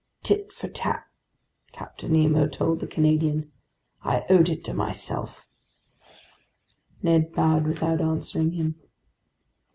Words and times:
"Tit 0.23 0.51
for 0.51 0.67
tat," 0.67 1.05
Captain 1.73 2.11
Nemo 2.11 2.47
told 2.47 2.79
the 2.79 2.87
Canadian. 2.87 3.51
"I 4.01 4.25
owed 4.31 4.49
it 4.49 4.63
to 4.63 4.73
myself!" 4.73 5.47
Ned 7.03 7.31
bowed 7.31 7.67
without 7.67 8.01
answering 8.01 8.53
him. 8.53 8.79